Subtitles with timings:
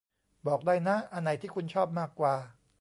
[0.47, 2.33] บอกได้นะ อันไหนที่คุณชอบมากกว่า